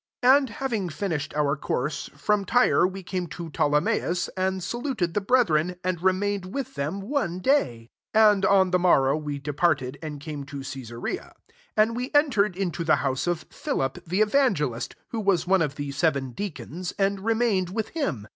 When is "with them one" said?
6.55-7.37